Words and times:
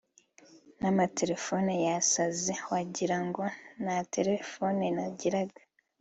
n’amatelefone 0.79 1.73
yasaze 1.87 2.53
wagira 2.69 3.17
ngo 3.27 3.43
nta 3.81 3.97
telefone 4.15 4.83
nagiraga 4.95 5.59